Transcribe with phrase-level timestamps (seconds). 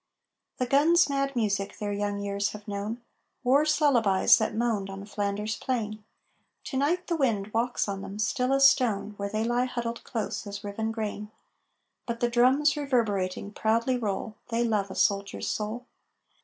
[0.57, 3.03] The guns' mad music their young years have known
[3.43, 6.03] War's lullabies that moaned on Flanders Plain;
[6.63, 10.47] To night the wind walks on them, still as stone, Where they lie huddled close
[10.47, 11.29] as riven grain.
[12.07, 15.85] But the Drums, reverberating, proudly roll They love a Soldier's soul!